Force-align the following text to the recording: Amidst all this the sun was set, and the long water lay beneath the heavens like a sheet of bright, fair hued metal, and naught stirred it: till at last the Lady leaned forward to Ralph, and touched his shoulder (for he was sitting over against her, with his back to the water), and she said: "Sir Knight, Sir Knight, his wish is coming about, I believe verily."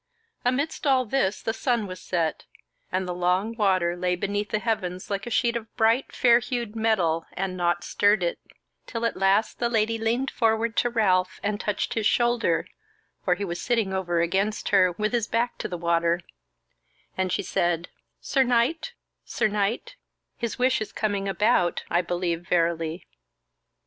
Amidst 0.43 0.87
all 0.87 1.05
this 1.05 1.43
the 1.43 1.53
sun 1.53 1.85
was 1.85 2.01
set, 2.01 2.45
and 2.91 3.07
the 3.07 3.13
long 3.13 3.55
water 3.55 3.95
lay 3.95 4.15
beneath 4.15 4.49
the 4.49 4.57
heavens 4.57 5.11
like 5.11 5.27
a 5.27 5.29
sheet 5.29 5.55
of 5.55 5.71
bright, 5.77 6.11
fair 6.11 6.39
hued 6.39 6.75
metal, 6.75 7.27
and 7.33 7.55
naught 7.55 7.83
stirred 7.83 8.23
it: 8.23 8.39
till 8.87 9.05
at 9.05 9.15
last 9.15 9.59
the 9.59 9.69
Lady 9.69 9.99
leaned 9.99 10.31
forward 10.31 10.75
to 10.77 10.89
Ralph, 10.89 11.39
and 11.43 11.59
touched 11.59 11.93
his 11.93 12.07
shoulder 12.07 12.65
(for 13.23 13.35
he 13.35 13.45
was 13.45 13.61
sitting 13.61 13.93
over 13.93 14.21
against 14.21 14.69
her, 14.69 14.91
with 14.93 15.13
his 15.13 15.27
back 15.27 15.59
to 15.59 15.67
the 15.67 15.77
water), 15.77 16.21
and 17.15 17.31
she 17.31 17.43
said: 17.43 17.87
"Sir 18.19 18.41
Knight, 18.41 18.93
Sir 19.23 19.47
Knight, 19.47 19.97
his 20.35 20.57
wish 20.57 20.81
is 20.81 20.91
coming 20.91 21.27
about, 21.27 21.83
I 21.91 22.01
believe 22.01 22.41
verily." 22.47 23.05